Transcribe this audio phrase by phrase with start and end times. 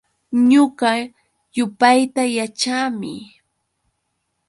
[0.49, 0.91] Ñuqa
[1.57, 3.13] yupayta yaćhaami.